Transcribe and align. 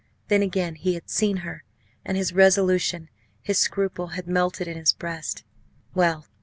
Then, 0.29 0.41
again, 0.41 0.73
he 0.73 0.95
had 0.95 1.11
seen 1.11 1.37
her 1.45 1.63
and 2.03 2.17
his 2.17 2.33
resolution, 2.33 3.07
his 3.43 3.59
scruple, 3.59 4.07
had 4.17 4.25
melted 4.27 4.67
in 4.67 4.75
his 4.75 4.93
breast! 4.93 5.43
Well! 5.93 6.25